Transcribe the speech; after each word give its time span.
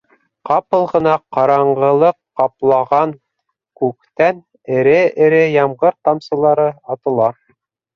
Ҡапыл 0.49 0.87
ғына 0.93 1.11
ҡараңғылыҡ 1.37 2.17
ҡаплаған 2.41 3.15
күктән 3.83 4.43
эре-эре 4.81 5.47
ямғыр 5.63 6.01
тамсылары 6.11 6.73
атыла. 6.99 7.35